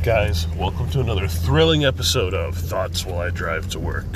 Alright, 0.00 0.28
guys, 0.28 0.48
welcome 0.56 0.88
to 0.90 1.00
another 1.00 1.28
thrilling 1.28 1.84
episode 1.84 2.32
of 2.32 2.56
Thoughts 2.56 3.04
While 3.04 3.18
I 3.18 3.28
Drive 3.28 3.68
to 3.70 3.78
Work. 3.78 4.06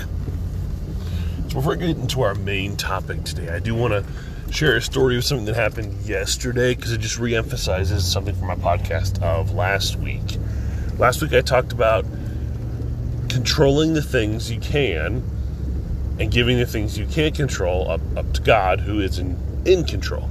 So, 1.49 1.57
before 1.57 1.77
we 1.77 1.77
get 1.77 1.99
into 1.99 2.23
our 2.23 2.35
main 2.35 2.75
topic 2.75 3.23
today, 3.25 3.51
I 3.51 3.59
do 3.59 3.75
want 3.75 3.93
to 3.93 4.51
share 4.51 4.77
a 4.77 4.81
story 4.81 5.19
of 5.19 5.25
something 5.25 5.45
that 5.45 5.57
happened 5.57 6.07
yesterday 6.07 6.75
because 6.75 6.93
it 6.93 7.03
just 7.03 7.19
re 7.19 7.37
emphasizes 7.37 8.11
something 8.11 8.35
from 8.35 8.47
my 8.47 8.55
podcast 8.55 9.23
of 9.23 9.53
last 9.53 9.97
week. 9.97 10.39
Last 10.97 11.21
week, 11.21 11.35
I 11.35 11.43
talked 11.43 11.73
about 11.73 12.07
controlling 13.29 13.93
the 13.93 14.03
things 14.03 14.51
you 14.51 14.61
can 14.61 15.23
and 16.19 16.31
giving 16.31 16.57
the 16.57 16.67
things 16.67 16.97
you 16.97 17.05
can't 17.05 17.35
control 17.35 17.91
up, 17.91 18.01
up 18.17 18.33
to 18.33 18.41
God, 18.41 18.81
who 18.81 19.01
is 19.01 19.19
in, 19.19 19.39
in 19.67 19.85
control. 19.85 20.31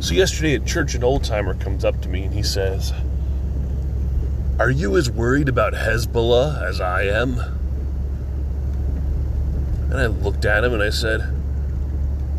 So, 0.00 0.12
yesterday 0.12 0.56
at 0.56 0.66
church, 0.66 0.94
an 0.94 1.02
old 1.02 1.24
timer 1.24 1.54
comes 1.54 1.86
up 1.86 2.02
to 2.02 2.10
me 2.10 2.24
and 2.24 2.34
he 2.34 2.42
says, 2.42 2.92
are 4.58 4.70
you 4.70 4.96
as 4.96 5.10
worried 5.10 5.48
about 5.48 5.72
Hezbollah 5.72 6.62
as 6.62 6.80
I 6.80 7.02
am? 7.02 7.38
And 9.90 9.94
I 9.94 10.06
looked 10.06 10.44
at 10.44 10.64
him 10.64 10.72
and 10.72 10.82
I 10.82 10.90
said, 10.90 11.32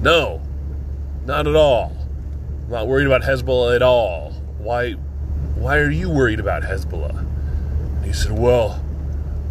No, 0.01 0.41
not 1.25 1.47
at 1.47 1.55
all. 1.55 1.95
I'm 2.65 2.71
not 2.71 2.88
worried 2.88 3.07
about 3.07 3.23
Hezbollah 3.23 3.75
at 3.75 3.81
all. 3.81 4.31
Why 4.59 4.93
why 5.55 5.77
are 5.77 5.89
you 5.89 6.09
worried 6.09 6.39
about 6.39 6.63
Hezbollah? 6.63 7.19
And 7.19 8.05
he 8.05 8.13
said, 8.13 8.31
Well, 8.31 8.81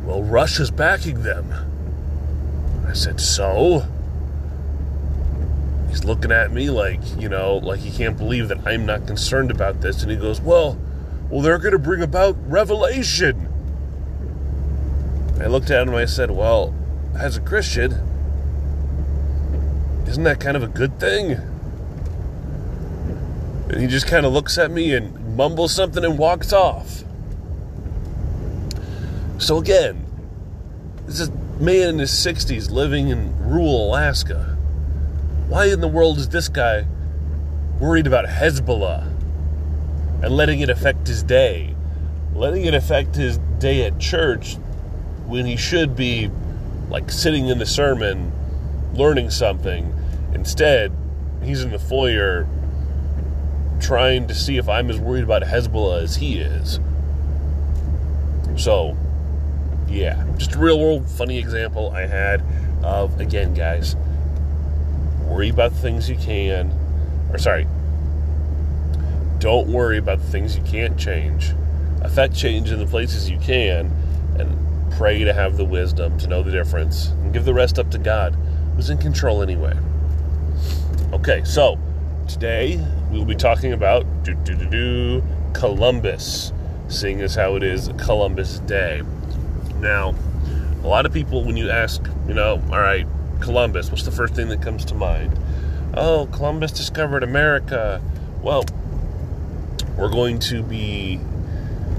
well, 0.02 0.22
Russia's 0.22 0.70
backing 0.70 1.22
them. 1.22 1.52
I 2.86 2.94
said, 2.94 3.20
So? 3.20 3.86
He's 5.88 6.04
looking 6.04 6.32
at 6.32 6.50
me 6.50 6.70
like, 6.70 7.00
you 7.18 7.28
know, 7.28 7.58
like 7.58 7.80
he 7.80 7.90
can't 7.90 8.16
believe 8.16 8.48
that 8.48 8.66
I'm 8.66 8.84
not 8.86 9.06
concerned 9.06 9.50
about 9.50 9.80
this. 9.80 10.02
And 10.02 10.10
he 10.10 10.16
goes, 10.16 10.40
Well, 10.40 10.78
well, 11.30 11.42
they're 11.42 11.58
going 11.58 11.72
to 11.72 11.78
bring 11.78 12.02
about 12.02 12.36
revelation. 12.50 13.48
I 15.40 15.46
looked 15.46 15.70
at 15.70 15.82
him 15.82 15.88
and 15.88 15.96
I 15.96 16.04
said, 16.04 16.30
Well, 16.30 16.74
as 17.18 17.36
a 17.36 17.40
Christian, 17.40 17.92
isn't 20.06 20.24
that 20.24 20.38
kind 20.40 20.56
of 20.56 20.62
a 20.62 20.68
good 20.68 21.00
thing? 21.00 21.32
And 23.68 23.80
he 23.80 23.86
just 23.86 24.06
kind 24.06 24.24
of 24.24 24.32
looks 24.32 24.58
at 24.58 24.70
me 24.70 24.94
and 24.94 25.36
mumbles 25.36 25.74
something 25.74 26.04
and 26.04 26.18
walks 26.18 26.52
off. 26.52 27.02
So, 29.38 29.58
again, 29.58 30.06
this 31.06 31.20
is 31.20 31.28
a 31.28 31.32
man 31.60 31.88
in 31.88 31.98
his 31.98 32.10
60s 32.10 32.70
living 32.70 33.08
in 33.08 33.36
rural 33.38 33.88
Alaska. 33.88 34.56
Why 35.48 35.66
in 35.66 35.80
the 35.80 35.88
world 35.88 36.18
is 36.18 36.28
this 36.28 36.48
guy 36.48 36.86
worried 37.80 38.06
about 38.06 38.26
Hezbollah? 38.26 39.13
And 40.24 40.34
letting 40.34 40.60
it 40.60 40.70
affect 40.70 41.06
his 41.06 41.22
day, 41.22 41.76
letting 42.34 42.64
it 42.64 42.72
affect 42.72 43.14
his 43.14 43.36
day 43.58 43.84
at 43.84 43.98
church 43.98 44.54
when 45.26 45.44
he 45.44 45.54
should 45.54 45.94
be 45.94 46.30
like 46.88 47.10
sitting 47.10 47.48
in 47.48 47.58
the 47.58 47.66
sermon 47.66 48.32
learning 48.94 49.28
something. 49.28 49.94
Instead, 50.32 50.90
he's 51.42 51.62
in 51.62 51.70
the 51.72 51.78
foyer 51.78 52.48
trying 53.80 54.26
to 54.26 54.34
see 54.34 54.56
if 54.56 54.66
I'm 54.66 54.88
as 54.88 54.98
worried 54.98 55.24
about 55.24 55.42
Hezbollah 55.42 56.02
as 56.02 56.16
he 56.16 56.38
is. 56.38 56.80
So, 58.56 58.96
yeah, 59.90 60.24
just 60.38 60.54
a 60.54 60.58
real 60.58 60.80
world 60.80 61.06
funny 61.06 61.38
example 61.38 61.90
I 61.90 62.06
had 62.06 62.42
of, 62.82 63.20
again, 63.20 63.52
guys, 63.52 63.94
worry 65.26 65.50
about 65.50 65.72
the 65.72 65.80
things 65.80 66.08
you 66.08 66.16
can, 66.16 66.72
or 67.30 67.36
sorry, 67.36 67.66
don't 69.44 69.68
worry 69.68 69.98
about 69.98 70.18
the 70.18 70.26
things 70.28 70.56
you 70.56 70.62
can't 70.62 70.98
change. 70.98 71.52
Affect 72.00 72.34
change 72.34 72.70
in 72.70 72.78
the 72.78 72.86
places 72.86 73.28
you 73.28 73.38
can 73.40 73.92
and 74.38 74.90
pray 74.92 75.22
to 75.22 75.34
have 75.34 75.58
the 75.58 75.64
wisdom 75.66 76.16
to 76.16 76.26
know 76.26 76.42
the 76.42 76.50
difference 76.50 77.08
and 77.08 77.30
give 77.30 77.44
the 77.44 77.52
rest 77.52 77.78
up 77.78 77.90
to 77.90 77.98
God, 77.98 78.34
who's 78.74 78.88
in 78.88 78.96
control 78.96 79.42
anyway. 79.42 79.74
Okay, 81.12 81.44
so 81.44 81.78
today 82.26 82.82
we 83.12 83.18
will 83.18 83.26
be 83.26 83.34
talking 83.34 83.74
about 83.74 84.06
do, 84.22 84.32
do, 84.32 84.54
do, 84.54 84.64
do, 84.70 85.22
Columbus, 85.52 86.54
seeing 86.88 87.20
as 87.20 87.34
how 87.34 87.54
it 87.54 87.62
is 87.62 87.90
Columbus 87.98 88.60
Day. 88.60 89.02
Now, 89.76 90.14
a 90.82 90.88
lot 90.88 91.04
of 91.04 91.12
people, 91.12 91.44
when 91.44 91.58
you 91.58 91.68
ask, 91.68 92.02
you 92.26 92.32
know, 92.32 92.62
all 92.70 92.80
right, 92.80 93.06
Columbus, 93.40 93.90
what's 93.90 94.04
the 94.04 94.10
first 94.10 94.32
thing 94.34 94.48
that 94.48 94.62
comes 94.62 94.86
to 94.86 94.94
mind? 94.94 95.38
Oh, 95.92 96.30
Columbus 96.32 96.72
discovered 96.72 97.22
America. 97.22 98.00
Well, 98.40 98.64
we're 99.96 100.10
going 100.10 100.38
to 100.40 100.62
be 100.62 101.20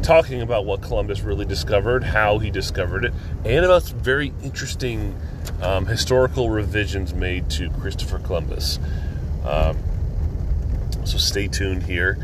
talking 0.02 0.42
about 0.42 0.66
what 0.66 0.82
Columbus 0.82 1.22
really 1.22 1.46
discovered, 1.46 2.04
how 2.04 2.38
he 2.38 2.52
discovered 2.52 3.06
it, 3.06 3.14
and 3.44 3.66
about 3.66 3.84
some 3.84 4.00
very 4.00 4.34
interesting 4.44 5.16
um, 5.62 5.86
historical 5.86 6.50
revisions 6.50 7.14
made 7.14 7.50
to 7.52 7.70
Christopher 7.72 8.20
Columbus. 8.20 8.80
Um, 9.44 9.78
so 11.06 11.18
stay 11.18 11.48
tuned 11.48 11.84
here. 11.84 12.18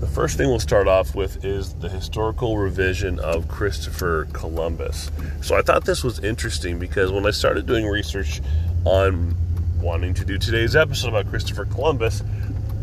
The 0.00 0.06
first 0.06 0.38
thing 0.38 0.48
we'll 0.48 0.60
start 0.60 0.88
off 0.88 1.14
with 1.14 1.44
is 1.44 1.74
the 1.74 1.90
historical 1.90 2.56
revision 2.56 3.18
of 3.18 3.48
Christopher 3.48 4.26
Columbus. 4.32 5.10
So 5.42 5.56
I 5.56 5.62
thought 5.62 5.84
this 5.84 6.02
was 6.02 6.20
interesting 6.20 6.78
because 6.78 7.12
when 7.12 7.26
I 7.26 7.32
started 7.32 7.66
doing 7.66 7.86
research 7.86 8.40
on 8.84 9.34
wanting 9.78 10.14
to 10.14 10.24
do 10.24 10.38
today's 10.38 10.74
episode 10.74 11.08
about 11.08 11.28
Christopher 11.28 11.66
Columbus, 11.66 12.22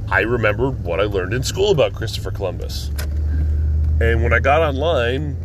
I 0.09 0.21
remembered 0.21 0.85
what 0.85 1.01
I 1.01 1.03
learned 1.03 1.33
in 1.33 1.43
school 1.43 1.71
about 1.71 1.93
Christopher 1.93 2.31
Columbus. 2.31 2.91
And 3.99 4.23
when 4.23 4.31
I 4.31 4.39
got 4.39 4.61
online, 4.61 5.35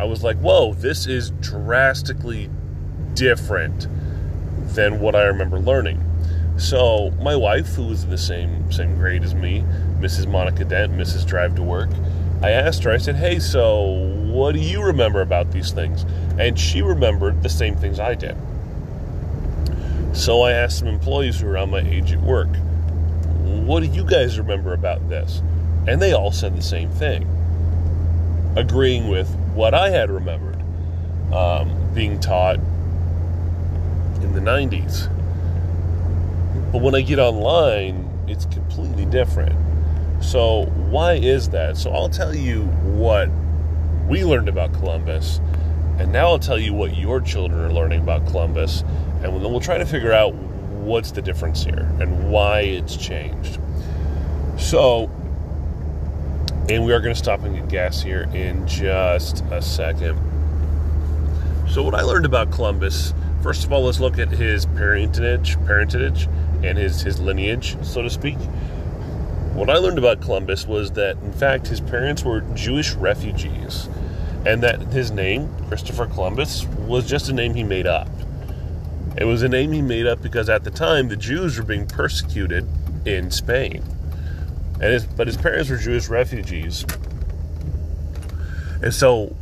I 0.00 0.04
was 0.04 0.24
like, 0.24 0.36
whoa, 0.38 0.74
this 0.74 1.06
is 1.06 1.30
drastically 1.40 2.50
different 3.14 3.86
than 4.74 4.98
what 4.98 5.14
I 5.14 5.24
remember 5.24 5.60
learning. 5.60 6.04
So 6.56 7.12
my 7.22 7.36
wife, 7.36 7.74
who 7.74 7.86
was 7.86 8.04
in 8.04 8.10
the 8.10 8.18
same 8.18 8.72
same 8.72 8.96
grade 8.96 9.22
as 9.22 9.34
me, 9.34 9.64
Mrs. 10.00 10.26
Monica 10.26 10.64
Dent, 10.64 10.92
Mrs. 10.92 11.24
Drive 11.24 11.54
to 11.54 11.62
Work, 11.62 11.90
I 12.42 12.50
asked 12.50 12.82
her, 12.84 12.90
I 12.90 12.98
said, 12.98 13.16
Hey, 13.16 13.38
so 13.38 14.12
what 14.26 14.52
do 14.52 14.60
you 14.60 14.82
remember 14.82 15.20
about 15.20 15.52
these 15.52 15.70
things? 15.70 16.04
And 16.38 16.58
she 16.58 16.82
remembered 16.82 17.42
the 17.42 17.48
same 17.48 17.76
things 17.76 18.00
I 18.00 18.14
did. 18.14 18.36
So 20.12 20.42
I 20.42 20.52
asked 20.52 20.80
some 20.80 20.88
employees 20.88 21.40
who 21.40 21.46
were 21.46 21.52
around 21.52 21.70
my 21.70 21.80
age 21.80 22.12
at 22.12 22.20
work, 22.20 22.48
what 23.66 23.82
do 23.82 23.88
you 23.88 24.04
guys 24.04 24.38
remember 24.38 24.74
about 24.74 25.08
this? 25.08 25.42
And 25.86 26.00
they 26.00 26.12
all 26.12 26.32
said 26.32 26.56
the 26.56 26.62
same 26.62 26.90
thing, 26.90 27.26
agreeing 28.56 29.08
with 29.08 29.28
what 29.54 29.74
I 29.74 29.90
had 29.90 30.10
remembered 30.10 30.60
um, 31.32 31.92
being 31.94 32.20
taught 32.20 32.56
in 32.56 34.32
the 34.32 34.40
90s. 34.40 35.08
But 36.72 36.82
when 36.82 36.94
I 36.94 37.00
get 37.00 37.18
online, 37.18 38.08
it's 38.28 38.46
completely 38.46 39.06
different. 39.06 39.56
So, 40.22 40.66
why 40.90 41.14
is 41.14 41.48
that? 41.50 41.76
So, 41.76 41.92
I'll 41.92 42.10
tell 42.10 42.34
you 42.34 42.64
what 42.64 43.30
we 44.06 44.24
learned 44.24 44.48
about 44.48 44.72
Columbus, 44.74 45.40
and 45.98 46.12
now 46.12 46.28
I'll 46.28 46.38
tell 46.38 46.58
you 46.58 46.74
what 46.74 46.96
your 46.96 47.20
children 47.20 47.60
are 47.64 47.72
learning 47.72 48.02
about 48.02 48.26
Columbus, 48.26 48.82
and 49.22 49.24
then 49.24 49.42
we'll 49.50 49.60
try 49.60 49.78
to 49.78 49.86
figure 49.86 50.12
out 50.12 50.34
what's 50.84 51.10
the 51.12 51.22
difference 51.22 51.64
here 51.64 51.90
and 52.00 52.30
why 52.30 52.60
it's 52.60 52.96
changed. 52.96 53.58
So, 54.58 55.10
and 56.68 56.84
we 56.84 56.92
are 56.92 57.00
going 57.00 57.14
to 57.14 57.18
stop 57.18 57.42
and 57.44 57.54
get 57.54 57.68
gas 57.68 58.02
here 58.02 58.28
in 58.34 58.66
just 58.66 59.44
a 59.50 59.62
second. 59.62 60.18
So, 61.68 61.82
what 61.82 61.94
I 61.94 62.02
learned 62.02 62.26
about 62.26 62.50
Columbus, 62.50 63.14
first 63.42 63.64
of 63.64 63.72
all, 63.72 63.84
let's 63.84 64.00
look 64.00 64.18
at 64.18 64.28
his 64.28 64.66
parentage, 64.66 65.56
parentage, 65.66 66.28
and 66.62 66.76
his 66.76 67.00
his 67.00 67.20
lineage, 67.20 67.76
so 67.84 68.02
to 68.02 68.10
speak. 68.10 68.38
What 69.54 69.68
I 69.68 69.78
learned 69.78 69.98
about 69.98 70.20
Columbus 70.20 70.66
was 70.66 70.92
that, 70.92 71.16
in 71.18 71.32
fact, 71.32 71.66
his 71.66 71.80
parents 71.80 72.24
were 72.24 72.40
Jewish 72.54 72.92
refugees, 72.94 73.88
and 74.46 74.62
that 74.62 74.80
his 74.92 75.10
name, 75.10 75.48
Christopher 75.68 76.06
Columbus, 76.06 76.64
was 76.86 77.06
just 77.08 77.28
a 77.28 77.32
name 77.32 77.54
he 77.54 77.64
made 77.64 77.86
up. 77.86 78.08
It 79.16 79.24
was 79.24 79.42
a 79.42 79.48
name 79.48 79.72
he 79.72 79.82
made 79.82 80.06
up 80.06 80.22
because 80.22 80.48
at 80.48 80.64
the 80.64 80.70
time 80.70 81.08
the 81.08 81.16
Jews 81.16 81.58
were 81.58 81.64
being 81.64 81.86
persecuted 81.86 82.66
in 83.04 83.30
Spain. 83.30 83.82
And 84.74 84.92
his, 84.92 85.04
but 85.04 85.26
his 85.26 85.36
parents 85.36 85.68
were 85.68 85.76
Jewish 85.76 86.08
refugees. 86.08 86.84
And 88.82 88.94
so 88.94 89.36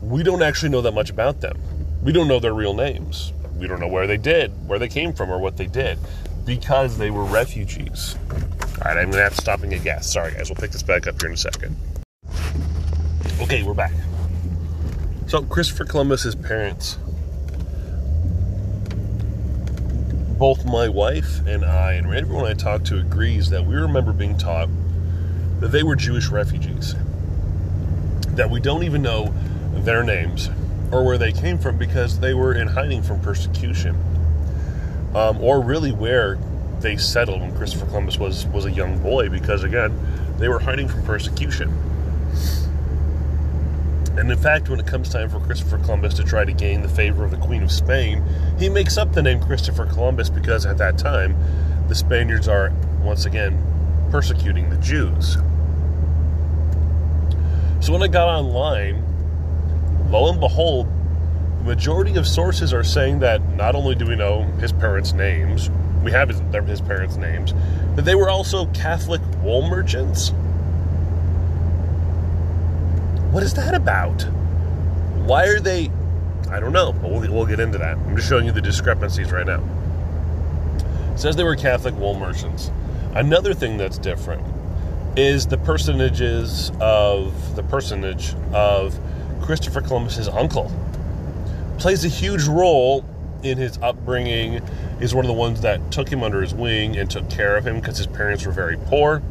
we 0.00 0.22
don't 0.22 0.42
actually 0.42 0.68
know 0.68 0.82
that 0.82 0.94
much 0.94 1.10
about 1.10 1.40
them. 1.40 1.58
We 2.02 2.12
don't 2.12 2.28
know 2.28 2.38
their 2.38 2.54
real 2.54 2.74
names. 2.74 3.32
We 3.56 3.66
don't 3.66 3.80
know 3.80 3.88
where 3.88 4.06
they 4.06 4.18
did, 4.18 4.52
where 4.68 4.78
they 4.78 4.88
came 4.88 5.12
from, 5.12 5.30
or 5.30 5.38
what 5.38 5.56
they 5.56 5.66
did 5.66 5.98
because 6.44 6.98
they 6.98 7.10
were 7.10 7.24
refugees. 7.24 8.16
All 8.30 8.84
right, 8.84 8.98
I'm 8.98 9.10
going 9.10 9.12
to 9.12 9.22
have 9.22 9.34
to 9.34 9.40
stop 9.40 9.62
and 9.62 9.70
get 9.70 9.82
gas. 9.82 10.12
Sorry, 10.12 10.32
guys. 10.32 10.50
We'll 10.50 10.56
pick 10.56 10.72
this 10.72 10.82
back 10.82 11.06
up 11.06 11.20
here 11.20 11.28
in 11.28 11.34
a 11.34 11.38
second. 11.38 11.76
Okay, 13.40 13.62
we're 13.62 13.74
back. 13.74 13.92
So, 15.26 15.42
Christopher 15.42 15.84
Columbus's 15.84 16.34
parents 16.34 16.98
both 20.38 20.64
my 20.64 20.88
wife 20.88 21.46
and 21.46 21.64
I, 21.64 21.92
and 21.94 22.12
everyone 22.12 22.44
I 22.44 22.54
talk 22.54 22.84
to 22.84 22.98
agrees 22.98 23.50
that 23.50 23.64
we 23.64 23.74
remember 23.74 24.12
being 24.12 24.36
taught 24.36 24.68
that 25.60 25.68
they 25.68 25.82
were 25.82 25.96
Jewish 25.96 26.28
refugees. 26.28 26.94
that 28.36 28.50
we 28.50 28.60
don't 28.60 28.82
even 28.82 29.02
know 29.02 29.32
their 29.74 30.02
names 30.02 30.50
or 30.90 31.04
where 31.04 31.18
they 31.18 31.32
came 31.32 31.58
from 31.58 31.78
because 31.78 32.18
they 32.20 32.34
were 32.34 32.54
in 32.54 32.68
hiding 32.68 33.02
from 33.02 33.20
persecution, 33.20 33.96
um, 35.14 35.40
or 35.40 35.60
really 35.60 35.92
where 35.92 36.38
they 36.80 36.96
settled 36.96 37.40
when 37.40 37.56
Christopher 37.56 37.86
Columbus 37.86 38.18
was 38.18 38.46
was 38.46 38.64
a 38.64 38.70
young 38.70 38.98
boy 38.98 39.28
because 39.28 39.62
again 39.62 39.96
they 40.38 40.48
were 40.48 40.58
hiding 40.58 40.88
from 40.88 41.02
persecution. 41.04 41.72
And 44.16 44.30
in 44.30 44.38
fact, 44.38 44.68
when 44.68 44.78
it 44.78 44.86
comes 44.86 45.08
time 45.08 45.28
for 45.28 45.40
Christopher 45.40 45.78
Columbus 45.78 46.14
to 46.14 46.24
try 46.24 46.44
to 46.44 46.52
gain 46.52 46.82
the 46.82 46.88
favor 46.88 47.24
of 47.24 47.30
the 47.32 47.36
Queen 47.36 47.62
of 47.62 47.72
Spain, 47.72 48.22
he 48.58 48.68
makes 48.68 48.96
up 48.96 49.12
the 49.12 49.22
name 49.22 49.40
Christopher 49.40 49.86
Columbus 49.86 50.30
because 50.30 50.66
at 50.66 50.78
that 50.78 50.98
time 50.98 51.36
the 51.88 51.94
Spaniards 51.94 52.46
are 52.46 52.72
once 53.02 53.24
again 53.24 53.60
persecuting 54.10 54.70
the 54.70 54.76
Jews. 54.76 55.36
So 57.84 57.92
when 57.92 58.02
I 58.02 58.06
got 58.06 58.28
online, 58.28 59.02
lo 60.10 60.30
and 60.30 60.38
behold, 60.40 60.86
the 61.58 61.64
majority 61.64 62.16
of 62.16 62.26
sources 62.26 62.72
are 62.72 62.84
saying 62.84 63.18
that 63.18 63.42
not 63.56 63.74
only 63.74 63.94
do 63.94 64.06
we 64.06 64.16
know 64.16 64.44
his 64.60 64.72
parents' 64.72 65.12
names, 65.12 65.70
we 66.02 66.12
have 66.12 66.28
his, 66.28 66.40
his 66.68 66.80
parents' 66.80 67.16
names, 67.16 67.52
but 67.96 68.04
they 68.04 68.14
were 68.14 68.30
also 68.30 68.66
Catholic 68.66 69.20
wool 69.42 69.68
merchants. 69.68 70.32
What 73.34 73.42
is 73.42 73.54
that 73.54 73.74
about? 73.74 74.22
Why 75.26 75.46
are 75.46 75.58
they? 75.58 75.90
I 76.52 76.60
don't 76.60 76.72
know, 76.72 76.92
but 76.92 77.10
we'll, 77.10 77.32
we'll 77.32 77.46
get 77.46 77.58
into 77.58 77.78
that. 77.78 77.96
I'm 77.96 78.14
just 78.14 78.28
showing 78.28 78.46
you 78.46 78.52
the 78.52 78.62
discrepancies 78.62 79.32
right 79.32 79.44
now. 79.44 79.60
It 81.12 81.18
says 81.18 81.34
they 81.34 81.42
were 81.42 81.56
Catholic 81.56 81.96
wool 81.96 82.14
merchants. 82.14 82.70
Another 83.12 83.52
thing 83.52 83.76
that's 83.76 83.98
different 83.98 84.46
is 85.16 85.48
the 85.48 85.58
personages 85.58 86.70
of 86.80 87.56
the 87.56 87.64
personage 87.64 88.36
of 88.52 88.96
Christopher 89.42 89.80
Columbus's 89.80 90.28
uncle. 90.28 90.70
Plays 91.78 92.04
a 92.04 92.08
huge 92.08 92.44
role 92.44 93.04
in 93.42 93.58
his 93.58 93.78
upbringing. 93.78 94.62
Is 95.00 95.12
one 95.12 95.24
of 95.24 95.28
the 95.28 95.36
ones 95.36 95.62
that 95.62 95.90
took 95.90 96.08
him 96.08 96.22
under 96.22 96.40
his 96.40 96.54
wing 96.54 96.96
and 96.96 97.10
took 97.10 97.28
care 97.30 97.56
of 97.56 97.66
him 97.66 97.80
because 97.80 97.98
his 97.98 98.06
parents 98.06 98.46
were 98.46 98.52
very 98.52 98.76
poor. 98.76 99.24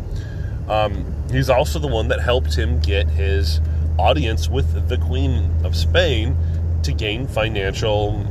Um, 0.67 1.05
he's 1.31 1.49
also 1.49 1.79
the 1.79 1.87
one 1.87 2.09
that 2.09 2.19
helped 2.19 2.53
him 2.53 2.81
get 2.81 3.07
his 3.07 3.61
audience 3.97 4.49
with 4.49 4.87
the 4.89 4.97
Queen 4.97 5.51
of 5.63 5.75
Spain 5.75 6.35
to 6.83 6.91
gain 6.91 7.27
financial 7.27 8.25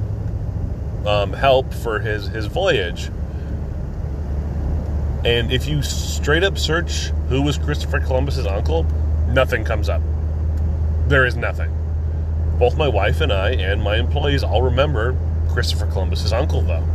um, 1.07 1.33
help 1.33 1.73
for 1.73 1.99
his, 1.99 2.27
his 2.29 2.47
voyage. 2.47 3.11
And 5.25 5.53
if 5.53 5.69
you 5.69 5.83
straight 5.83 6.43
up 6.43 6.59
search 6.59 7.07
who 7.29 7.43
was 7.43 7.59
Christopher 7.59 8.01
Columbus's 8.01 8.47
uncle, 8.47 8.85
nothing 9.29 9.65
comes 9.65 9.89
up. 9.89 10.03
There 11.07 11.27
is 11.27 11.37
nothing. 11.37 11.71
Both 12.59 12.77
my 12.77 12.89
wife 12.89 13.21
and 13.21 13.33
I 13.33 13.51
and 13.53 13.83
my 13.83 13.97
employees 13.97 14.43
all 14.43 14.63
remember 14.63 15.17
Christopher 15.49 15.87
Columbus's 15.87 16.33
uncle, 16.33 16.63
though. 16.63 16.87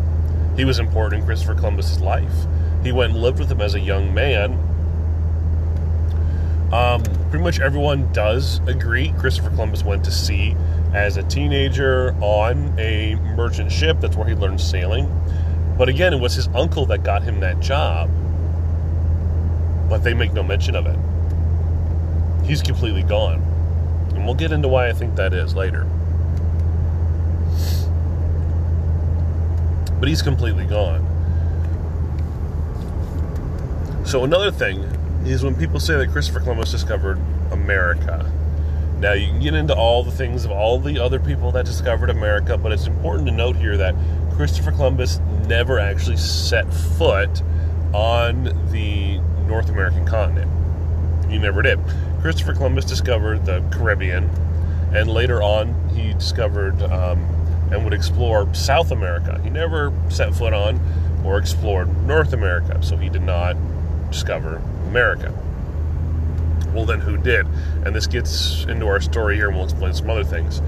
He 0.55 0.65
was 0.65 0.79
important 0.79 1.21
in 1.21 1.25
Christopher 1.25 1.55
Columbus's 1.55 2.01
life. 2.01 2.33
He 2.83 2.91
went 2.91 3.13
and 3.13 3.21
lived 3.21 3.39
with 3.39 3.51
him 3.51 3.61
as 3.61 3.75
a 3.75 3.79
young 3.79 4.13
man 4.13 4.66
um, 6.71 7.01
pretty 7.29 7.43
much 7.43 7.59
everyone 7.59 8.11
does 8.11 8.59
agree 8.67 9.13
Christopher 9.17 9.49
Columbus 9.51 9.83
went 9.83 10.03
to 10.05 10.11
sea 10.11 10.55
as 10.93 11.15
a 11.15 11.23
teenager 11.23 12.13
on 12.21 12.77
a 12.77 13.15
merchant 13.35 13.71
ship. 13.71 13.99
That's 14.01 14.17
where 14.17 14.27
he 14.27 14.35
learned 14.35 14.59
sailing. 14.59 15.09
But 15.77 15.89
again, 15.89 16.13
it 16.13 16.19
was 16.19 16.33
his 16.33 16.47
uncle 16.49 16.85
that 16.87 17.03
got 17.03 17.23
him 17.23 17.39
that 17.39 17.59
job. 17.59 18.09
But 19.89 19.99
they 19.99 20.13
make 20.13 20.33
no 20.33 20.43
mention 20.43 20.75
of 20.75 20.87
it. 20.87 20.99
He's 22.45 22.61
completely 22.61 23.03
gone. 23.03 23.41
And 24.13 24.25
we'll 24.25 24.35
get 24.35 24.51
into 24.51 24.67
why 24.67 24.89
I 24.89 24.93
think 24.93 25.15
that 25.15 25.33
is 25.33 25.55
later. 25.55 25.85
But 29.99 30.09
he's 30.09 30.21
completely 30.21 30.65
gone. 30.65 31.05
So, 34.05 34.23
another 34.23 34.51
thing 34.51 34.96
is 35.31 35.43
when 35.43 35.55
people 35.55 35.79
say 35.79 35.95
that 35.97 36.11
Christopher 36.11 36.39
Columbus 36.39 36.71
discovered 36.71 37.19
America. 37.51 38.31
Now, 38.99 39.13
you 39.13 39.27
can 39.27 39.39
get 39.39 39.53
into 39.53 39.75
all 39.75 40.03
the 40.03 40.11
things 40.11 40.45
of 40.45 40.51
all 40.51 40.79
the 40.79 40.99
other 40.99 41.19
people 41.19 41.51
that 41.51 41.65
discovered 41.65 42.09
America, 42.09 42.57
but 42.57 42.71
it's 42.71 42.87
important 42.87 43.27
to 43.27 43.33
note 43.33 43.55
here 43.55 43.77
that 43.77 43.93
Christopher 44.35 44.71
Columbus 44.71 45.19
never 45.47 45.79
actually 45.79 46.17
set 46.17 46.71
foot 46.73 47.41
on 47.93 48.43
the 48.71 49.19
North 49.47 49.69
American 49.69 50.05
continent. 50.05 50.51
He 51.29 51.37
never 51.37 51.61
did. 51.61 51.79
Christopher 52.21 52.53
Columbus 52.53 52.85
discovered 52.85 53.45
the 53.45 53.63
Caribbean, 53.71 54.29
and 54.93 55.09
later 55.09 55.43
on, 55.43 55.89
he 55.89 56.13
discovered 56.13 56.81
um, 56.83 57.19
and 57.71 57.83
would 57.83 57.93
explore 57.93 58.53
South 58.55 58.91
America. 58.91 59.39
He 59.43 59.49
never 59.49 59.93
set 60.09 60.33
foot 60.33 60.53
on 60.53 60.79
or 61.23 61.37
explored 61.37 61.95
North 62.07 62.33
America, 62.33 62.81
so 62.81 62.97
he 62.97 63.09
did 63.09 63.23
not 63.23 63.55
discover 64.09 64.61
America. 64.87 65.33
Well, 66.73 66.85
then 66.85 66.99
who 66.99 67.17
did? 67.17 67.45
And 67.85 67.95
this 67.95 68.07
gets 68.07 68.63
into 68.65 68.87
our 68.87 69.01
story 69.01 69.35
here, 69.35 69.47
and 69.47 69.55
we'll 69.55 69.65
explain 69.65 69.93
some 69.93 70.09
other 70.09 70.23
things. 70.23 70.61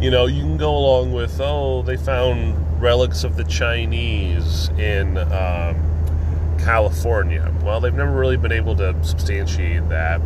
You 0.00 0.10
know, 0.10 0.26
you 0.26 0.42
can 0.42 0.56
go 0.56 0.76
along 0.76 1.12
with, 1.12 1.40
oh, 1.40 1.82
they 1.82 1.96
found 1.96 2.82
relics 2.82 3.24
of 3.24 3.36
the 3.36 3.44
Chinese 3.44 4.68
in 4.76 5.16
um, 5.16 6.58
California. 6.58 7.52
Well, 7.62 7.80
they've 7.80 7.94
never 7.94 8.12
really 8.12 8.36
been 8.36 8.52
able 8.52 8.76
to 8.76 8.94
substantiate 9.04 9.88
that. 9.88 10.18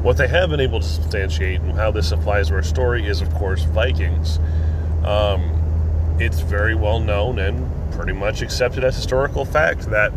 What 0.00 0.16
they 0.16 0.28
have 0.28 0.50
been 0.50 0.60
able 0.60 0.80
to 0.80 0.86
substantiate 0.86 1.60
and 1.60 1.72
how 1.72 1.90
this 1.90 2.12
applies 2.12 2.48
to 2.48 2.54
our 2.54 2.62
story 2.62 3.06
is, 3.06 3.20
of 3.20 3.32
course, 3.34 3.64
Vikings. 3.64 4.38
Um, 5.04 6.16
it's 6.18 6.40
very 6.40 6.74
well 6.74 7.00
known 7.00 7.38
and 7.38 7.92
pretty 7.92 8.12
much 8.12 8.42
accepted 8.42 8.84
as 8.84 8.94
historical 8.96 9.44
fact 9.44 9.90
that 9.90 10.12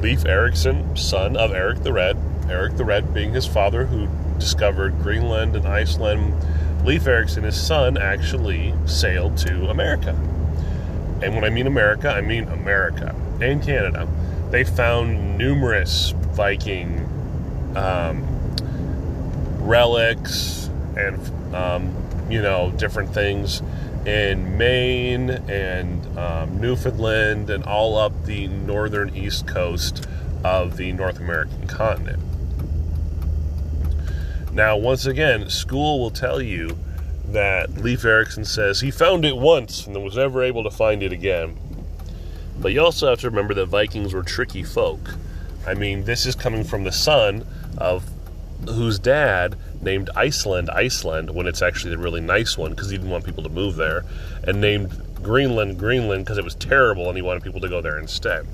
Leif 0.00 0.24
Erikson, 0.26 0.96
son 0.96 1.36
of 1.36 1.52
Eric 1.52 1.82
the 1.82 1.92
Red, 1.92 2.16
Eric 2.48 2.76
the 2.76 2.84
Red 2.84 3.14
being 3.14 3.32
his 3.32 3.46
father 3.46 3.86
who 3.86 4.08
discovered 4.38 4.98
Greenland 5.00 5.56
and 5.56 5.66
Iceland, 5.66 6.34
Leif 6.84 7.06
Erikson, 7.06 7.44
his 7.44 7.58
son, 7.60 7.96
actually 7.96 8.74
sailed 8.84 9.38
to 9.38 9.70
America. 9.70 10.10
And 11.22 11.34
when 11.34 11.44
I 11.44 11.50
mean 11.50 11.66
America, 11.66 12.10
I 12.10 12.20
mean 12.20 12.44
America 12.48 13.14
and 13.40 13.62
Canada. 13.62 14.06
They 14.50 14.64
found 14.64 15.38
numerous 15.38 16.10
Viking 16.10 17.00
um, 17.74 18.24
relics 19.60 20.68
and, 20.96 21.54
um, 21.54 21.94
you 22.28 22.42
know, 22.42 22.72
different 22.76 23.14
things 23.14 23.62
in 24.06 24.58
Maine 24.58 25.30
and 25.30 26.18
um, 26.18 26.60
Newfoundland 26.60 27.48
and 27.50 27.64
all 27.64 27.96
up 27.96 28.24
the 28.24 28.48
northern 28.48 29.14
east 29.16 29.46
coast 29.46 30.06
of 30.44 30.76
the 30.76 30.92
North 30.92 31.18
American 31.18 31.66
continent. 31.66 32.22
Now, 34.52 34.76
once 34.76 35.06
again, 35.06 35.48
school 35.50 35.98
will 35.98 36.10
tell 36.10 36.40
you 36.40 36.76
that 37.28 37.78
Leif 37.78 38.04
Erikson 38.04 38.44
says 38.44 38.80
he 38.80 38.90
found 38.90 39.24
it 39.24 39.36
once 39.36 39.86
and 39.86 40.00
was 40.04 40.16
never 40.16 40.42
able 40.42 40.62
to 40.62 40.70
find 40.70 41.02
it 41.02 41.12
again. 41.12 41.56
But 42.60 42.72
you 42.72 42.80
also 42.80 43.08
have 43.08 43.20
to 43.20 43.30
remember 43.30 43.54
that 43.54 43.66
Vikings 43.66 44.14
were 44.14 44.22
tricky 44.22 44.62
folk. 44.62 45.14
I 45.66 45.74
mean, 45.74 46.04
this 46.04 46.26
is 46.26 46.34
coming 46.34 46.62
from 46.62 46.84
the 46.84 46.92
son 46.92 47.46
of 47.78 48.08
whose 48.68 48.98
dad 48.98 49.56
named 49.82 50.10
Iceland 50.16 50.70
Iceland 50.70 51.30
when 51.34 51.46
it's 51.46 51.62
actually 51.62 51.90
the 51.90 52.02
really 52.02 52.20
nice 52.20 52.56
one 52.56 52.70
because 52.70 52.90
he 52.90 52.96
didn't 52.96 53.10
want 53.10 53.24
people 53.24 53.42
to 53.42 53.48
move 53.48 53.76
there, 53.76 54.04
and 54.46 54.60
named 54.60 55.00
Greenland 55.22 55.78
Greenland 55.78 56.24
because 56.24 56.38
it 56.38 56.44
was 56.44 56.54
terrible 56.54 57.08
and 57.08 57.16
he 57.16 57.22
wanted 57.22 57.42
people 57.42 57.60
to 57.60 57.68
go 57.68 57.80
there 57.80 57.98
instead. 57.98 58.46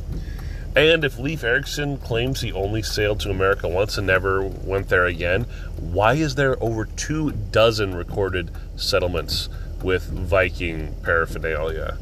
And 0.77 1.03
if 1.03 1.19
Leif 1.19 1.43
Erikson 1.43 1.99
claims 1.99 2.41
he 2.41 2.53
only 2.53 2.83
sailed 2.83 3.19
to 3.21 3.31
America 3.31 3.67
once 3.67 3.99
and 3.99 4.07
never 4.07 4.43
went 4.43 4.89
there 4.89 5.07
again, 5.07 5.43
why 5.77 6.15
is 6.15 6.37
there 6.37 6.63
over 6.63 6.85
two 6.85 7.33
dozen 7.33 7.95
recorded 7.95 8.53
settlements 8.77 9.49
with 9.83 10.05
Viking 10.05 10.95
paraphernalia 11.03 11.99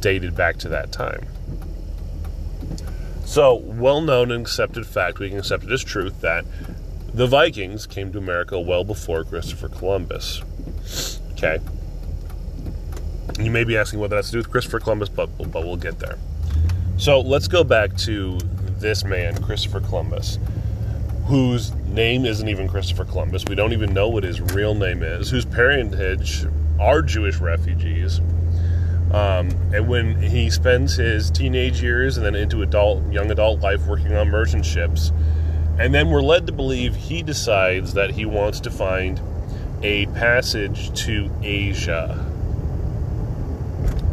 dated 0.00 0.36
back 0.36 0.58
to 0.58 0.68
that 0.68 0.92
time? 0.92 1.26
So, 3.24 3.54
well 3.54 4.02
known 4.02 4.30
and 4.30 4.42
accepted 4.42 4.86
fact, 4.86 5.18
we 5.18 5.30
can 5.30 5.38
accept 5.38 5.64
it 5.64 5.72
as 5.72 5.82
truth 5.82 6.20
that 6.20 6.44
the 7.14 7.26
Vikings 7.26 7.86
came 7.86 8.12
to 8.12 8.18
America 8.18 8.58
well 8.58 8.84
before 8.84 9.24
Christopher 9.24 9.68
Columbus. 9.68 10.42
Okay. 11.32 11.58
You 13.38 13.50
may 13.50 13.64
be 13.64 13.76
asking 13.76 14.00
what 14.00 14.10
that 14.10 14.16
has 14.16 14.26
to 14.26 14.32
do 14.32 14.38
with 14.38 14.50
Christopher 14.50 14.80
Columbus, 14.80 15.08
but, 15.08 15.26
but 15.50 15.64
we'll 15.64 15.76
get 15.76 15.98
there. 15.98 16.18
So 16.96 17.20
let's 17.20 17.48
go 17.48 17.64
back 17.64 17.96
to 17.98 18.38
this 18.78 19.04
man, 19.04 19.42
Christopher 19.42 19.80
Columbus, 19.80 20.38
whose 21.26 21.74
name 21.86 22.24
isn't 22.24 22.48
even 22.48 22.68
Christopher 22.68 23.04
Columbus. 23.04 23.44
We 23.46 23.54
don't 23.54 23.72
even 23.72 23.92
know 23.92 24.08
what 24.08 24.24
his 24.24 24.40
real 24.40 24.74
name 24.74 25.02
is, 25.02 25.30
whose 25.30 25.44
parentage 25.44 26.46
are 26.78 27.02
Jewish 27.02 27.38
refugees. 27.38 28.20
Um, 29.12 29.50
and 29.74 29.88
when 29.88 30.20
he 30.20 30.48
spends 30.50 30.96
his 30.96 31.30
teenage 31.30 31.82
years 31.82 32.16
and 32.16 32.24
then 32.24 32.34
into 32.34 32.62
adult, 32.62 33.10
young 33.12 33.30
adult 33.30 33.60
life 33.60 33.86
working 33.86 34.14
on 34.14 34.30
merchant 34.30 34.64
ships, 34.64 35.12
And 35.78 35.94
then 35.94 36.10
we're 36.10 36.22
led 36.22 36.46
to 36.46 36.52
believe 36.52 36.94
he 36.94 37.22
decides 37.22 37.94
that 37.94 38.10
he 38.10 38.24
wants 38.24 38.60
to 38.60 38.70
find 38.70 39.20
a 39.82 40.06
passage 40.06 40.92
to 41.04 41.30
Asia 41.42 42.24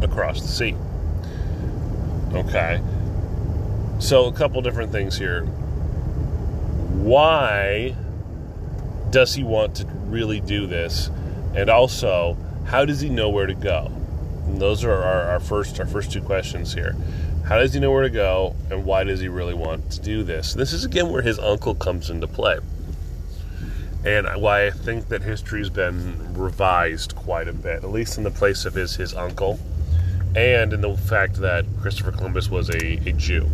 across 0.02 0.40
the 0.40 0.48
sea. 0.48 0.74
Okay. 2.32 2.80
So, 3.98 4.26
a 4.26 4.32
couple 4.32 4.62
different 4.62 4.92
things 4.92 5.18
here. 5.18 5.44
Why 7.02 7.94
does 9.10 9.34
he 9.34 9.42
want 9.42 9.76
to 9.76 9.86
really 9.86 10.40
do 10.40 10.66
this? 10.66 11.10
And 11.54 11.68
also, 11.68 12.36
how 12.64 12.84
does 12.84 13.00
he 13.00 13.10
know 13.10 13.28
where 13.28 13.46
to 13.46 13.54
go? 13.54 13.90
And 14.46 14.60
those 14.60 14.84
are 14.84 14.92
our, 14.92 15.22
our 15.32 15.40
first 15.40 15.78
our 15.80 15.86
first 15.86 16.12
two 16.12 16.22
questions 16.22 16.72
here. 16.72 16.96
How 17.50 17.58
does 17.58 17.74
he 17.74 17.80
know 17.80 17.90
where 17.90 18.04
to 18.04 18.10
go, 18.10 18.54
and 18.70 18.84
why 18.84 19.02
does 19.02 19.18
he 19.18 19.26
really 19.26 19.54
want 19.54 19.90
to 19.90 20.00
do 20.00 20.22
this? 20.22 20.54
This 20.54 20.72
is 20.72 20.84
again 20.84 21.10
where 21.10 21.20
his 21.20 21.36
uncle 21.40 21.74
comes 21.74 22.08
into 22.08 22.28
play, 22.28 22.60
and 24.04 24.28
why 24.40 24.68
I 24.68 24.70
think 24.70 25.08
that 25.08 25.22
history's 25.22 25.68
been 25.68 26.32
revised 26.34 27.16
quite 27.16 27.48
a 27.48 27.52
bit, 27.52 27.82
at 27.82 27.90
least 27.90 28.18
in 28.18 28.22
the 28.22 28.30
place 28.30 28.66
of 28.66 28.74
his 28.74 28.94
his 28.94 29.14
uncle, 29.14 29.58
and 30.36 30.72
in 30.72 30.80
the 30.80 30.96
fact 30.96 31.40
that 31.40 31.66
Christopher 31.80 32.12
Columbus 32.12 32.48
was 32.48 32.70
a, 32.70 33.00
a 33.08 33.12
Jew. 33.14 33.50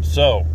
So, 0.00 0.46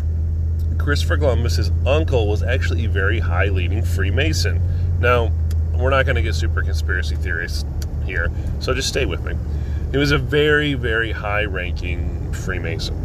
Christopher 0.80 1.18
Columbus's 1.18 1.72
uncle 1.86 2.28
was 2.28 2.42
actually 2.42 2.86
a 2.86 2.90
very 2.90 3.20
high 3.20 3.50
leading 3.50 3.84
Freemason. 3.84 4.60
Now, 5.00 5.32
we're 5.76 5.92
not 5.92 6.08
going 6.08 6.16
to 6.16 6.24
get 6.24 6.34
super 6.34 6.64
conspiracy 6.64 7.18
theorists 7.18 7.66
here, 8.04 8.32
so 8.60 8.74
just 8.74 8.90
stay 8.90 9.06
with 9.06 9.24
me. 9.24 9.36
He 9.92 9.98
was 9.98 10.12
a 10.12 10.18
very, 10.18 10.76
very 10.76 11.12
high 11.12 11.46
ranking 11.46 12.32
Freemason. 12.34 12.96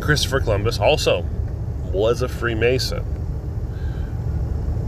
Christopher 0.00 0.40
Columbus 0.40 0.78
also 0.78 1.24
was 1.92 2.22
a 2.22 2.28
Freemason. 2.28 3.04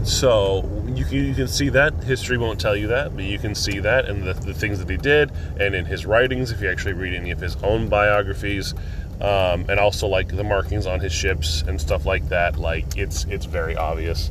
So 0.05 0.69
you 0.87 1.05
can, 1.05 1.17
you 1.25 1.33
can 1.33 1.47
see 1.47 1.69
that. 1.69 2.03
History 2.03 2.37
won't 2.37 2.59
tell 2.59 2.75
you 2.75 2.87
that, 2.87 3.15
but 3.15 3.23
you 3.23 3.39
can 3.39 3.55
see 3.55 3.79
that 3.79 4.05
in 4.05 4.23
the, 4.23 4.33
the 4.33 4.53
things 4.53 4.77
that 4.77 4.89
he 4.89 4.97
did 4.97 5.31
and 5.59 5.73
in 5.73 5.85
his 5.85 6.05
writings, 6.05 6.51
if 6.51 6.61
you 6.61 6.69
actually 6.69 6.93
read 6.93 7.15
any 7.15 7.31
of 7.31 7.39
his 7.39 7.55
own 7.63 7.89
biographies. 7.89 8.73
Um, 9.21 9.65
and 9.69 9.79
also 9.79 10.07
like 10.07 10.35
the 10.35 10.43
markings 10.43 10.85
on 10.85 10.99
his 10.99 11.13
ships 11.13 11.61
and 11.61 11.79
stuff 11.79 12.05
like 12.05 12.27
that. 12.29 12.57
Like 12.57 12.97
it's 12.97 13.23
it's 13.25 13.45
very 13.45 13.75
obvious. 13.77 14.29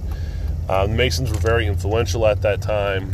The 0.67 0.89
Masons 0.89 1.31
were 1.31 1.39
very 1.39 1.67
influential 1.67 2.27
at 2.27 2.43
that 2.43 2.61
time. 2.61 3.11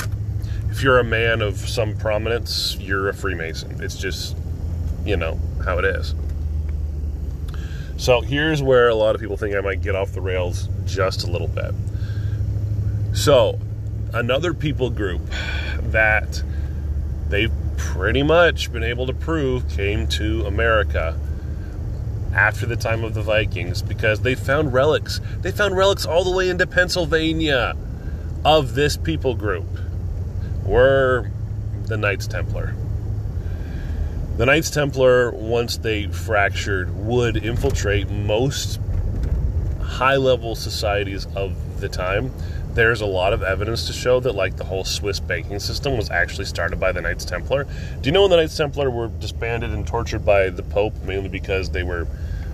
If 0.71 0.83
you're 0.83 0.99
a 0.99 1.05
man 1.05 1.43
of 1.43 1.57
some 1.57 1.97
prominence, 1.97 2.77
you're 2.79 3.09
a 3.09 3.15
Freemason. 3.15 3.83
It's 3.83 3.97
just, 3.97 4.37
you 5.05 5.17
know, 5.17 5.39
how 5.65 5.79
it 5.79 5.85
is. 5.85 6.15
So 7.97 8.21
here's 8.21 8.63
where 8.63 8.89
a 8.89 8.95
lot 8.95 9.15
of 9.15 9.21
people 9.21 9.37
think 9.37 9.55
I 9.55 9.61
might 9.61 9.83
get 9.83 9.95
off 9.95 10.13
the 10.13 10.21
rails 10.21 10.69
just 10.87 11.25
a 11.25 11.31
little 11.31 11.49
bit. 11.49 11.75
So, 13.13 13.59
another 14.15 14.55
people 14.55 14.91
group 14.91 15.21
that 15.83 16.43
they've 17.29 17.53
pretty 17.77 18.23
much 18.23 18.73
been 18.73 18.85
able 18.85 19.07
to 19.07 19.13
prove 19.13 19.69
came 19.69 20.07
to 20.07 20.47
America 20.47 21.19
after 22.33 22.65
the 22.65 22.77
time 22.77 23.03
of 23.03 23.15
the 23.15 23.23
Vikings 23.23 23.83
because 23.83 24.21
they 24.21 24.35
found 24.37 24.73
relics. 24.73 25.21
They 25.41 25.51
found 25.51 25.77
relics 25.77 26.07
all 26.07 26.23
the 26.23 26.35
way 26.35 26.49
into 26.49 26.67
Pennsylvania 26.67 27.77
of 28.45 28.75
this 28.75 28.97
people 28.97 29.35
group 29.35 29.67
were 30.65 31.31
the 31.85 31.97
Knights 31.97 32.27
Templar. 32.27 32.75
The 34.37 34.47
Knights 34.47 34.71
Templar, 34.71 35.33
once 35.33 35.77
they 35.77 36.07
fractured, 36.07 36.95
would 36.97 37.37
infiltrate 37.37 38.09
most 38.09 38.81
high 39.83 40.17
level 40.17 40.55
societies 40.55 41.27
of 41.37 41.81
the 41.81 41.89
time. 41.89 42.33
There's 42.73 43.01
a 43.01 43.07
lot 43.07 43.33
of 43.33 43.43
evidence 43.43 43.87
to 43.89 43.93
show 43.93 44.21
that, 44.21 44.35
like, 44.35 44.57
the 44.57 44.65
whole 44.65 44.85
Swiss 44.85 45.19
banking 45.21 45.59
system 45.59 45.97
was 45.97 46.09
actually 46.09 46.45
started 46.45 46.79
by 46.79 46.93
the 46.93 47.01
Knights 47.01 47.25
Templar. 47.25 47.65
Do 47.65 48.09
you 48.09 48.13
know 48.13 48.23
when 48.23 48.31
the 48.31 48.37
Knights 48.37 48.57
Templar 48.57 48.89
were 48.91 49.09
disbanded 49.09 49.71
and 49.71 49.87
tortured 49.87 50.25
by 50.25 50.51
the 50.51 50.63
Pope 50.63 50.95
mainly 51.03 51.29
because 51.29 51.71
they 51.71 51.83
were 51.83 52.07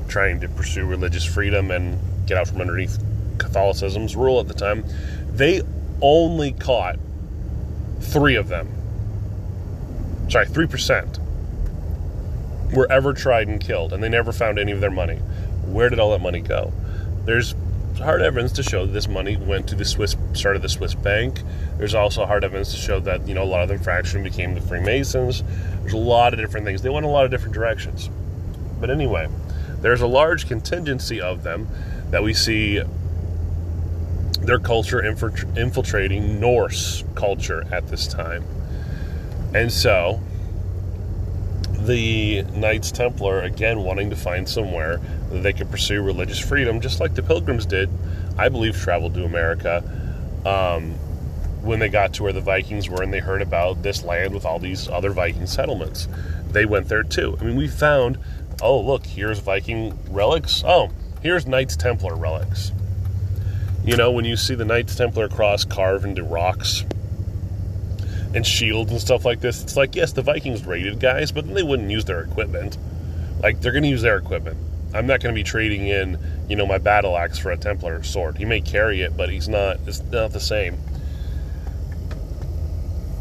trying 0.09 0.41
to 0.41 0.49
pursue 0.49 0.87
religious 0.87 1.25
freedom 1.25 1.71
and 1.71 1.99
get 2.27 2.39
out 2.39 2.49
from 2.49 2.63
underneath 2.63 2.99
Catholicism's 3.39 4.17
rule 4.17 4.41
at 4.41 4.49
the 4.49 4.55
time? 4.55 4.85
They 5.31 5.63
only 6.01 6.53
caught 6.53 6.99
three 8.07 8.37
of 8.37 8.49
them. 8.49 8.69
Sorry, 10.29 10.47
3% 10.47 11.19
were 12.75 12.91
ever 12.91 13.13
tried 13.13 13.49
and 13.49 13.61
killed, 13.61 13.93
and 13.93 14.03
they 14.03 14.09
never 14.09 14.33
found 14.33 14.59
any 14.59 14.73
of 14.73 14.81
their 14.81 14.91
money. 14.91 15.17
Where 15.67 15.89
did 15.89 15.99
all 16.01 16.11
that 16.11 16.21
money 16.21 16.41
go? 16.41 16.73
There's 17.25 17.55
hard 17.99 18.23
evidence 18.23 18.53
to 18.53 18.63
show 18.63 18.87
that 18.87 18.93
this 18.93 19.09
money 19.09 19.37
went 19.37 19.69
to 19.69 19.75
the 19.75 19.85
Swiss, 19.85 20.17
started 20.33 20.63
the 20.63 20.69
Swiss 20.69 20.95
bank. 20.95 21.43
There's 21.79 21.95
also 21.95 22.27
hard 22.27 22.45
evidence 22.45 22.73
to 22.73 22.77
show 22.77 23.01
that, 23.01 23.27
you 23.27 23.35
know, 23.35 23.43
a 23.43 23.45
lot 23.45 23.63
of 23.63 23.69
them 23.69 24.15
and 24.15 24.25
became 24.25 24.55
the 24.55 24.61
Freemasons. 24.61 25.43
There's 25.81 25.93
a 25.93 25.99
lot 25.99 26.35
of 26.35 26.41
different 26.41 26.67
things. 26.67 26.83
They 26.83 26.91
went 26.91 27.07
a 27.07 27.09
lot 27.09 27.25
of 27.25 27.31
different 27.31 27.55
directions. 27.55 28.11
But 28.81 28.91
anyway, 28.91 29.29
there's 29.81 30.03
a 30.03 30.07
large 30.07 30.47
contingency 30.47 31.21
of 31.21 31.43
them 31.43 31.69
that 32.11 32.23
we 32.23 32.35
see 32.35 32.83
their 34.47 34.59
culture 34.59 35.03
infiltrating 35.05 36.41
Norse 36.41 37.05
culture 37.15 37.67
at 37.73 37.89
this 37.89 38.07
time. 38.07 38.45
And 39.55 39.73
so, 39.73 40.21
the 41.87 42.43
Knights 42.55 42.91
Templar, 42.91 43.43
again, 43.43 43.81
wanting 43.81 44.11
to 44.11 44.17
find 44.17 44.49
somewhere 44.49 44.99
that 45.31 45.43
they 45.43 45.53
could 45.53 45.71
pursue 45.71 46.03
religious 46.03 46.39
freedom, 46.39 46.81
just 46.81 47.01
like 47.01 47.15
the 47.15 47.23
Pilgrims 47.23 47.67
did, 47.67 47.91
I 48.39 48.49
believe, 48.49 48.77
traveled 48.77 49.15
to 49.15 49.25
America 49.25 49.83
um, 50.45 50.93
when 51.63 51.79
they 51.79 51.89
got 51.89 52.15
to 52.15 52.23
where 52.23 52.33
the 52.33 52.41
Vikings 52.41 52.89
were 52.89 53.03
and 53.03 53.13
they 53.13 53.21
heard 53.21 53.43
about 53.43 53.83
this 53.83 54.05
land 54.05 54.33
with 54.33 54.45
all 54.45 54.59
these 54.59 54.89
other 54.89 55.11
Viking 55.11 55.47
settlements. 55.47 56.09
They 56.51 56.65
went 56.65 56.89
there 56.89 57.03
too. 57.03 57.37
I 57.41 57.45
mean, 57.45 57.57
we 57.57 57.69
found, 57.69 58.19
oh, 58.63 58.81
look, 58.81 59.05
here's 59.05 59.41
Viking 59.41 59.99
relics. 60.11 60.63
Oh, 60.65 60.91
here's 61.23 61.47
Knights 61.47 61.77
Templar 61.77 62.15
relics. 62.17 62.73
You 63.87 63.97
know, 63.97 64.11
when 64.11 64.25
you 64.25 64.37
see 64.37 64.57
the 64.57 64.65
Knights 64.65 64.97
Templar 64.97 65.29
cross 65.29 65.65
carved 65.65 66.05
into 66.05 66.25
rocks 66.25 66.85
and 68.35 68.45
shields 68.45 68.91
and 68.91 69.01
stuff 69.01 69.25
like 69.25 69.41
this, 69.41 69.63
it's 69.63 69.77
like, 69.77 69.95
yes, 69.95 70.13
the 70.13 70.23
Vikings 70.23 70.67
raided 70.67 70.99
guys, 70.99 71.31
but 71.31 71.47
then 71.47 71.55
they 71.55 71.63
wouldn't 71.63 71.89
use 71.89 72.05
their 72.05 72.21
equipment. 72.21 72.77
Like, 73.41 73.61
they're 73.61 73.71
going 73.71 73.85
to 73.85 73.89
use 73.89 74.03
their 74.03 74.19
equipment. 74.19 74.59
I'm 74.93 75.07
not 75.07 75.21
going 75.21 75.33
to 75.33 75.39
be 75.39 75.45
trading 75.45 75.87
in, 75.87 76.19
you 76.49 76.57
know, 76.57 76.67
my 76.67 76.79
battle 76.79 77.17
axe 77.17 77.39
for 77.39 77.53
a 77.53 77.57
Templar 77.57 78.03
sword. 78.03 78.39
He 78.39 78.45
may 78.45 78.61
carry 78.61 79.03
it, 79.03 79.17
but 79.17 79.29
he's 79.29 79.49
not, 79.49 79.79
it's 79.87 80.03
not 80.03 80.33
the 80.33 80.41
same. 80.41 80.79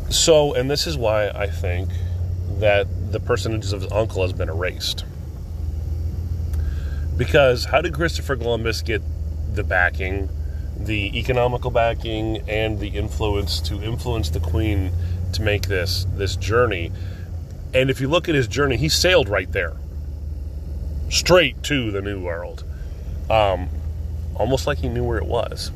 So, 0.10 0.55
and 0.55 0.69
this 0.69 0.88
is 0.88 0.98
why 0.98 1.29
I 1.29 1.48
think 1.48 1.89
that 2.57 3.12
the 3.12 3.19
personages 3.19 3.72
of 3.72 3.84
his 3.84 3.91
uncle 3.91 4.24
has 4.24 4.34
been 4.34 4.50
erased. 4.50 5.05
Because 7.15 7.65
how 7.65 7.81
did 7.81 7.93
Christopher 7.93 8.36
Columbus 8.36 8.81
get 8.81 9.03
the 9.53 9.63
backing 9.63 10.29
the 10.77 11.17
economical 11.17 11.72
backing 11.72 12.48
and 12.50 12.79
the 12.79 12.89
influence 12.89 13.60
to 13.62 13.82
influence 13.82 14.29
the 14.29 14.39
queen 14.39 14.91
to 15.34 15.41
make 15.41 15.67
this 15.67 16.05
this 16.15 16.36
journey. 16.36 16.91
And 17.74 17.89
if 17.89 18.00
you 18.00 18.08
look 18.08 18.29
at 18.29 18.36
his 18.36 18.48
journey, 18.48 18.77
he 18.77 18.89
sailed 18.89 19.27
right 19.27 19.51
there, 19.51 19.74
straight 21.10 21.62
to 21.63 21.91
the 21.91 22.01
New 22.01 22.22
World, 22.22 22.63
um, 23.29 23.70
almost 24.36 24.65
like 24.67 24.77
he 24.77 24.89
knew 24.89 25.03
where 25.03 25.17
it 25.17 25.25
was. 25.25 25.72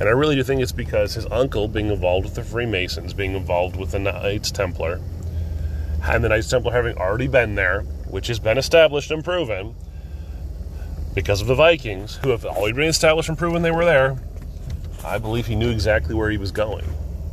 And 0.00 0.08
I 0.08 0.12
really 0.12 0.34
do 0.34 0.42
think 0.42 0.62
it's 0.62 0.72
because 0.72 1.14
his 1.14 1.26
uncle, 1.26 1.68
being 1.68 1.90
involved 1.90 2.24
with 2.24 2.34
the 2.34 2.42
Freemasons, 2.42 3.12
being 3.12 3.34
involved 3.34 3.76
with 3.76 3.90
the 3.90 3.98
Knights 3.98 4.50
Templar, 4.50 4.98
and 6.02 6.24
the 6.24 6.30
Knights 6.30 6.48
Templar 6.48 6.72
having 6.72 6.96
already 6.96 7.28
been 7.28 7.54
there, 7.54 7.82
which 8.08 8.28
has 8.28 8.38
been 8.38 8.56
established 8.56 9.10
and 9.10 9.22
proven, 9.22 9.74
because 11.14 11.40
of 11.40 11.46
the 11.46 11.54
Vikings, 11.54 12.16
who 12.16 12.30
have 12.30 12.44
already 12.44 12.72
been 12.72 12.88
established 12.88 13.28
and 13.28 13.36
proven 13.36 13.62
they 13.62 13.70
were 13.70 13.84
there, 13.84 14.16
I 15.04 15.18
believe 15.18 15.46
he 15.46 15.56
knew 15.56 15.70
exactly 15.70 16.14
where 16.14 16.30
he 16.30 16.38
was 16.38 16.52
going. 16.52 16.84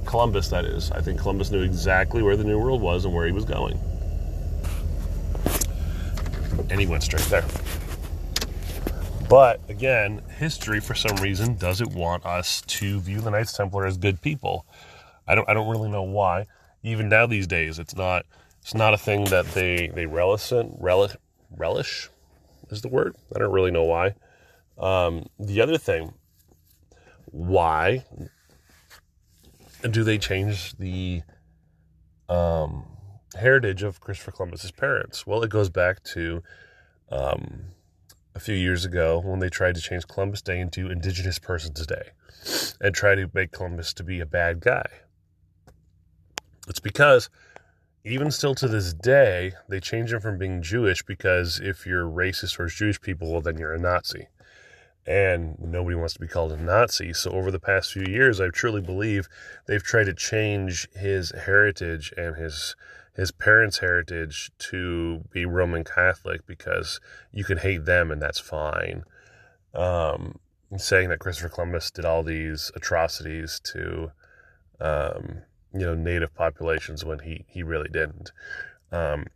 Columbus, 0.05 0.47
that 0.49 0.65
is. 0.65 0.89
I 0.91 1.01
think 1.01 1.19
Columbus 1.19 1.51
knew 1.51 1.61
exactly 1.61 2.21
where 2.23 2.37
the 2.37 2.43
New 2.43 2.57
World 2.59 2.81
was 2.81 3.05
and 3.05 3.13
where 3.13 3.25
he 3.25 3.31
was 3.31 3.45
going. 3.45 3.77
And 6.69 6.79
he 6.79 6.87
went 6.87 7.03
straight 7.03 7.25
there. 7.25 7.45
But 9.29 9.59
again, 9.69 10.21
history 10.37 10.79
for 10.79 10.95
some 10.95 11.17
reason 11.17 11.57
doesn't 11.57 11.93
want 11.93 12.25
us 12.25 12.61
to 12.61 12.99
view 13.01 13.19
the 13.19 13.29
Knights 13.29 13.53
Templar 13.53 13.85
as 13.85 13.97
good 13.97 14.21
people. 14.21 14.65
I 15.27 15.35
don't 15.35 15.47
I 15.49 15.53
don't 15.53 15.69
really 15.69 15.89
know 15.89 16.03
why. 16.03 16.45
Even 16.83 17.09
now 17.09 17.25
these 17.25 17.45
days, 17.45 17.77
it's 17.77 17.95
not 17.95 18.25
it's 18.61 18.73
not 18.73 18.93
a 18.93 18.97
thing 18.97 19.25
that 19.25 19.45
they 19.47 19.87
they 19.87 20.05
relish 20.05 20.53
relish 20.79 21.17
relish 21.51 22.09
is 22.71 22.81
the 22.81 22.87
word. 22.89 23.15
I 23.35 23.39
don't 23.39 23.51
really 23.51 23.71
know 23.71 23.83
why. 23.83 24.15
Um, 24.77 25.27
the 25.39 25.61
other 25.61 25.77
thing, 25.77 26.13
why 27.25 28.05
do 29.89 30.03
they 30.03 30.17
change 30.17 30.77
the 30.77 31.21
um, 32.29 32.85
heritage 33.35 33.83
of 33.83 33.99
Christopher 33.99 34.31
Columbus's 34.31 34.71
parents? 34.71 35.25
Well, 35.25 35.43
it 35.43 35.49
goes 35.49 35.69
back 35.69 36.03
to 36.05 36.43
um, 37.09 37.65
a 38.35 38.39
few 38.39 38.55
years 38.55 38.85
ago 38.85 39.21
when 39.23 39.39
they 39.39 39.49
tried 39.49 39.75
to 39.75 39.81
change 39.81 40.07
Columbus 40.07 40.41
Day 40.41 40.59
into 40.59 40.89
Indigenous 40.89 41.39
Persons 41.39 41.85
Day 41.85 42.09
and 42.79 42.93
try 42.93 43.15
to 43.15 43.29
make 43.33 43.51
Columbus 43.51 43.93
to 43.93 44.03
be 44.03 44.19
a 44.19 44.25
bad 44.25 44.59
guy. 44.59 44.85
It's 46.67 46.79
because 46.79 47.29
even 48.07 48.31
still 48.31 48.55
to 48.55 48.67
this 48.67 48.93
day, 48.93 49.53
they 49.67 49.79
change 49.79 50.13
him 50.13 50.21
from 50.21 50.37
being 50.37 50.61
Jewish 50.61 51.03
because 51.03 51.59
if 51.59 51.85
you're 51.85 52.05
racist 52.05 52.55
towards 52.55 52.75
Jewish 52.75 53.01
people, 53.01 53.31
well, 53.31 53.41
then 53.41 53.57
you're 53.57 53.73
a 53.73 53.79
Nazi. 53.79 54.27
And 55.05 55.57
nobody 55.59 55.95
wants 55.95 56.13
to 56.13 56.19
be 56.19 56.27
called 56.27 56.51
a 56.51 56.57
Nazi. 56.57 57.13
So 57.13 57.31
over 57.31 57.51
the 57.51 57.59
past 57.59 57.91
few 57.91 58.05
years, 58.05 58.39
I 58.39 58.49
truly 58.49 58.81
believe 58.81 59.27
they've 59.65 59.83
tried 59.83 60.05
to 60.05 60.13
change 60.13 60.87
his 60.95 61.31
heritage 61.31 62.13
and 62.17 62.35
his 62.35 62.75
his 63.15 63.31
parents' 63.31 63.79
heritage 63.79 64.51
to 64.59 65.23
be 65.31 65.43
Roman 65.43 65.83
Catholic 65.83 66.45
because 66.45 66.99
you 67.31 67.43
can 67.43 67.57
hate 67.57 67.85
them 67.85 68.11
and 68.11 68.21
that's 68.21 68.39
fine. 68.39 69.03
Um, 69.73 70.37
saying 70.75 71.09
that 71.09 71.19
Christopher 71.19 71.49
Columbus 71.49 71.89
did 71.89 72.05
all 72.05 72.21
these 72.21 72.71
atrocities 72.75 73.59
to 73.71 74.11
um, 74.79 75.41
you 75.79 75.85
know 75.85 75.95
native 75.95 76.33
populations 76.33 77.05
when 77.05 77.19
he 77.19 77.45
he 77.47 77.63
really 77.63 77.89
didn't. 77.89 78.31
Um, 78.91 79.27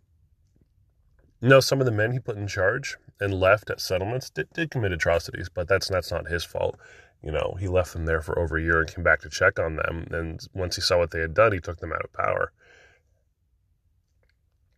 you 1.42 1.50
know, 1.50 1.60
some 1.60 1.80
of 1.80 1.86
the 1.86 1.92
men 1.92 2.12
he 2.12 2.20
put 2.20 2.38
in 2.38 2.48
charge 2.48 2.98
and 3.20 3.34
left 3.34 3.70
at 3.70 3.82
settlements 3.82 4.30
did, 4.30 4.48
did 4.54 4.72
commit 4.72 4.92
atrocities, 4.92 5.50
but 5.50 5.68
that's 5.68 5.88
that's 5.88 6.12
not 6.12 6.28
his 6.28 6.44
fault. 6.44 6.78
You 7.24 7.32
know, 7.32 7.56
he 7.60 7.68
left 7.68 7.94
them 7.94 8.06
there 8.06 8.22
for 8.22 8.38
over 8.40 8.58
a 8.58 8.62
year 8.62 8.80
and 8.80 8.94
came 8.94 9.04
back 9.04 9.22
to 9.22 9.30
check 9.30 9.60
on 9.60 9.76
them. 9.76 10.08
And 10.12 10.40
once 10.54 10.76
he 10.76 10.82
saw 10.82 10.98
what 10.98 11.12
they 11.12 11.20
had 11.20 11.34
done, 11.34 11.52
he 11.52 11.60
took 11.60 11.80
them 11.80 11.94
out 11.94 12.04
of 12.04 12.14
power. 12.14 12.52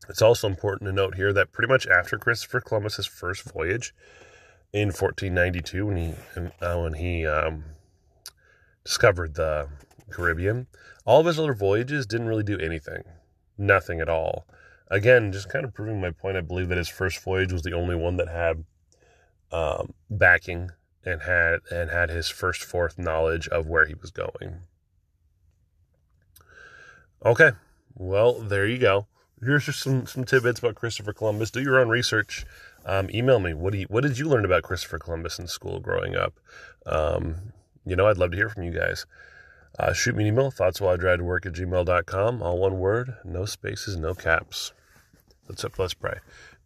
It's 0.09 0.21
also 0.21 0.47
important 0.47 0.89
to 0.89 0.93
note 0.93 1.15
here 1.15 1.31
that 1.31 1.53
pretty 1.53 1.71
much 1.71 1.87
after 1.87 2.17
Christopher 2.17 2.59
Columbus's 2.59 3.05
first 3.05 3.43
voyage 3.43 3.93
in 4.73 4.87
1492, 4.87 5.85
when 5.85 5.97
he 5.97 6.13
uh, 6.61 6.81
when 6.81 6.93
he 6.95 7.25
um, 7.25 7.63
discovered 8.83 9.35
the 9.35 9.69
Caribbean, 10.09 10.67
all 11.05 11.19
of 11.21 11.25
his 11.25 11.39
other 11.39 11.53
voyages 11.53 12.05
didn't 12.05 12.27
really 12.27 12.43
do 12.43 12.59
anything. 12.59 13.03
Nothing 13.57 13.99
at 13.99 14.09
all. 14.09 14.45
Again, 14.89 15.31
just 15.31 15.49
kind 15.49 15.65
of 15.65 15.73
proving 15.73 16.01
my 16.01 16.11
point, 16.11 16.37
I 16.37 16.41
believe 16.41 16.69
that 16.69 16.77
his 16.77 16.89
first 16.89 17.23
voyage 17.23 17.51
was 17.51 17.63
the 17.63 17.73
only 17.73 17.95
one 17.95 18.17
that 18.17 18.27
had 18.27 18.65
um, 19.51 19.93
backing 20.09 20.71
and 21.05 21.21
had 21.21 21.59
and 21.71 21.89
had 21.89 22.09
his 22.09 22.29
first 22.29 22.63
fourth 22.63 22.97
knowledge 22.97 23.47
of 23.47 23.67
where 23.67 23.85
he 23.85 23.93
was 23.93 24.11
going. 24.11 24.61
Okay, 27.25 27.51
well 27.95 28.39
there 28.39 28.65
you 28.65 28.77
go. 28.77 29.07
Here's 29.41 29.65
just 29.65 29.81
some 29.81 30.05
some 30.05 30.23
tidbits 30.23 30.59
about 30.59 30.75
Christopher 30.75 31.13
Columbus. 31.13 31.51
Do 31.51 31.61
your 31.61 31.79
own 31.79 31.89
research. 31.89 32.45
Um, 32.85 33.09
email 33.13 33.39
me. 33.39 33.53
What 33.53 33.73
do 33.73 33.79
you, 33.79 33.85
what 33.89 34.03
did 34.03 34.17
you 34.17 34.27
learn 34.27 34.45
about 34.45 34.63
Christopher 34.63 34.99
Columbus 34.99 35.39
in 35.39 35.47
school 35.47 35.79
growing 35.79 36.15
up? 36.15 36.39
Um, 36.85 37.53
you 37.85 37.95
know, 37.95 38.07
I'd 38.07 38.17
love 38.17 38.31
to 38.31 38.37
hear 38.37 38.49
from 38.49 38.63
you 38.63 38.71
guys. 38.71 39.05
Uh, 39.79 39.91
shoot 39.91 40.15
me 40.15 40.23
an 40.23 40.33
email, 40.33 40.51
thoughts 40.51 40.79
while 40.79 40.93
I 40.93 41.15
to 41.17 41.23
work 41.23 41.45
at 41.45 41.53
gmail.com. 41.53 42.43
All 42.43 42.59
one 42.59 42.79
word, 42.79 43.15
no 43.23 43.45
spaces, 43.45 43.97
no 43.97 44.13
caps. 44.13 44.71
Let's 45.49 45.65
up, 45.65 45.79
let's 45.79 45.95
pray. 45.95 46.19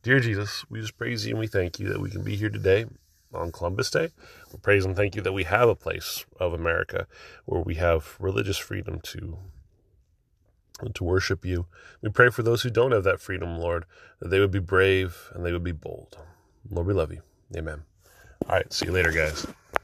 Dear 0.04 0.20
Jesus, 0.20 0.66
we 0.70 0.82
just 0.82 0.98
praise 0.98 1.26
you 1.26 1.32
and 1.32 1.40
we 1.40 1.48
thank 1.48 1.80
you 1.80 1.88
that 1.90 2.02
we 2.02 2.10
can 2.10 2.24
be 2.24 2.36
here 2.36 2.50
today 2.50 2.86
on 3.34 3.52
Columbus 3.52 3.90
Day. 3.90 4.10
We 4.52 4.60
praise 4.60 4.86
and 4.86 4.96
thank 4.96 5.16
you 5.16 5.22
that 5.22 5.34
we 5.34 5.46
have 5.46 5.70
a 5.70 5.76
place 5.76 6.26
of 6.40 6.53
America 6.53 7.08
where 7.46 7.62
we 7.62 7.75
have 7.75 8.16
religious 8.20 8.58
freedom 8.58 9.00
to 9.03 9.38
to 10.94 11.03
worship 11.03 11.44
you. 11.44 11.66
We 12.01 12.10
pray 12.10 12.29
for 12.29 12.44
those 12.44 12.62
who 12.62 12.70
don't 12.70 12.92
have 12.92 13.03
that 13.03 13.20
freedom, 13.20 13.58
Lord, 13.58 13.86
that 14.20 14.27
they 14.29 14.40
would 14.40 14.51
be 14.51 14.60
brave 14.60 15.31
and 15.34 15.44
they 15.44 15.51
would 15.51 15.64
be 15.64 15.72
bold. 15.72 16.18
Lord, 16.70 16.86
we 16.86 16.94
love 16.94 17.12
you. 17.12 17.22
Amen. 17.55 17.81
All 18.48 18.55
right, 18.58 18.72
see 18.72 18.86
you 18.86 18.92
later, 18.92 19.12
guys. 19.12 19.48